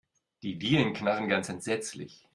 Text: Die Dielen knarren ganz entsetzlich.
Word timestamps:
Die 0.41 0.57
Dielen 0.57 0.93
knarren 0.95 1.29
ganz 1.29 1.47
entsetzlich. 1.49 2.27